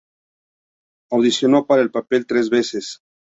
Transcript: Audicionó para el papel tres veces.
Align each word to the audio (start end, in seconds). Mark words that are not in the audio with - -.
Audicionó 1.11 1.67
para 1.67 1.83
el 1.83 1.91
papel 1.91 2.25
tres 2.25 2.49
veces. 2.49 3.01